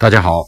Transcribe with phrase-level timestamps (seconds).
[0.00, 0.44] 大家好，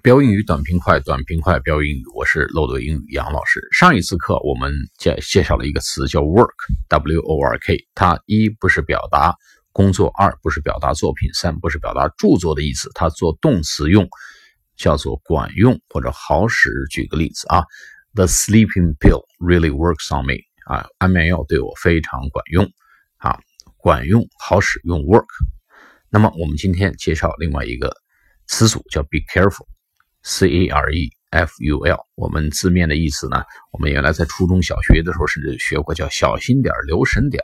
[0.00, 3.60] 标英语短平快，短平快标英语，我是漏斗英语杨老师。
[3.72, 9.34] 上一次课我们介介绍了一个词叫 work，w o r k，它一不是表达
[9.72, 14.08] 工作，二不是表达作品，三不是表达著作的意思，它做动词用，
[14.76, 16.70] 叫做管用或者好使。
[16.88, 17.64] 举个例子啊
[18.14, 22.64] ，The sleeping pill really works on me，啊，安眠药对我非常管用，
[23.16, 23.40] 啊，
[23.78, 25.26] 管用好使用 work。
[26.08, 27.92] 那么我们今天介绍另外一个。
[28.46, 32.06] 词组叫 be careful，c a r e f u l。
[32.14, 37.42] 我们字面的意思呢，我们原来在初中小学的时候甚至学过，叫小心点留神点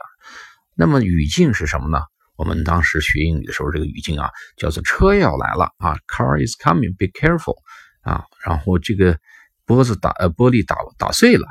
[0.75, 1.99] 那么语境是什么呢？
[2.35, 7.55] 我们当时学英语的时候，这个语境啊，叫做车要来了啊，car is coming，be careful
[8.01, 8.23] 啊。
[8.43, 9.19] 然后这个
[9.67, 11.45] 玻子打呃玻璃打打碎了，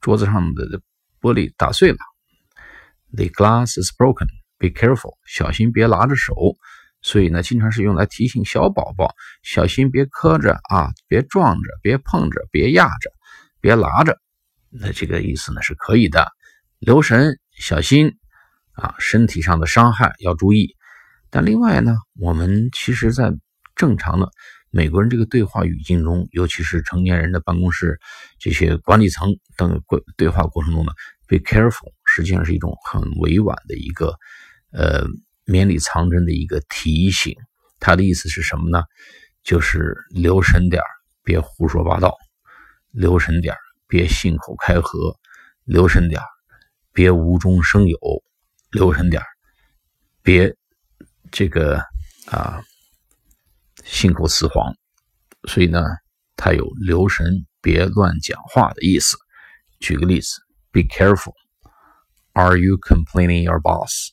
[0.00, 0.80] 桌子上的
[1.20, 1.98] 玻璃打碎了
[3.14, 6.34] ，the glass is broken，be careful，小心别拿着手。
[7.02, 13.10] 所以呢，经常是用来提醒小宝宝小心别磕着啊，别撞着，别碰着，别压着，
[13.60, 14.18] 别拿着。
[14.68, 16.28] 那这个意思呢是可以的，
[16.78, 18.18] 留神小心
[18.72, 20.76] 啊，身体上的伤害要注意。
[21.30, 23.32] 但另外呢，我们其实在
[23.74, 24.30] 正常的
[24.70, 27.98] 美国人这个对话语境中，尤其是成年人的办公室
[28.38, 30.92] 这些管理层等过对话过程中呢
[31.26, 34.14] ，be careful 实际上是一种很委婉的一个
[34.72, 35.06] 呃。
[35.50, 37.34] 绵里藏针的一个提醒，
[37.80, 38.84] 他的意思是什么呢？
[39.42, 40.86] 就是留神点儿
[41.24, 42.10] 别胡说八道；
[42.92, 45.16] 留神点儿别信口开河；
[45.64, 46.26] 留神点儿
[46.92, 47.98] 别无中生有；
[48.70, 49.26] 留神点儿
[50.22, 50.54] 别
[51.32, 51.82] 这个
[52.26, 52.62] 啊
[53.82, 54.72] 信口雌黄。
[55.48, 55.82] 所以呢，
[56.36, 59.16] 他有留神别乱讲话的意思。
[59.80, 60.28] 举个例子
[60.70, 61.34] ：Be careful.
[62.34, 64.12] Are you complaining your boss?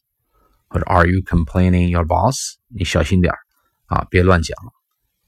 [0.68, 2.56] 或者 Are you complaining your boss？
[2.68, 3.34] 你小心点
[3.86, 4.56] 啊，别乱讲。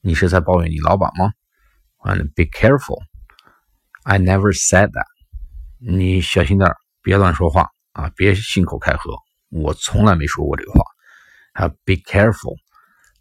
[0.02, 1.32] 你是在抱怨你老板吗
[2.00, 3.02] ？And be careful.
[4.04, 5.06] I never said that.
[5.78, 9.16] 你小心点，别乱说话啊，别信口开河。
[9.50, 10.82] 我从来没说过这个话。
[11.52, 12.56] 啊 Be careful.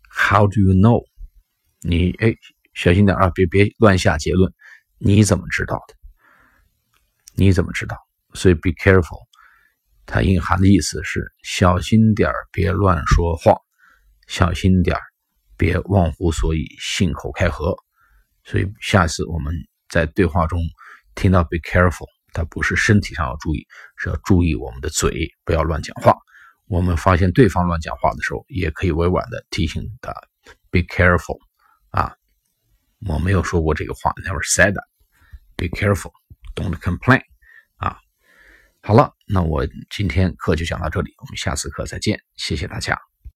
[0.10, 1.04] How do you know？
[1.82, 2.36] 你哎，
[2.74, 4.54] 小心点啊，别别乱下结论。
[4.98, 5.96] 你怎么知道的？
[7.36, 7.98] 你怎么知道？
[8.34, 9.29] 所以 Be careful.
[10.12, 13.56] 它隐含的意思是小心点儿别乱说话，
[14.28, 15.02] 小心点儿
[15.56, 17.76] 别忘乎所以，信口开河。
[18.44, 19.54] 所以下次我们
[19.88, 20.60] 在对话中
[21.14, 23.68] 听到 “be careful”，它不是身体上要注意，
[23.98, 26.18] 是要注意我们的嘴，不要乱讲话。
[26.66, 30.12] 我们发现对方乱讲话的时候，也可以委婉的提醒他
[30.72, 31.38] “be careful”。
[31.92, 32.16] 啊，
[33.08, 34.86] 我没有说过这个话，never said that。
[35.56, 37.29] Be careful，don't complain。
[38.90, 43.09] 好了，那我今天课就讲到这里，我们下次课再见，谢谢大家。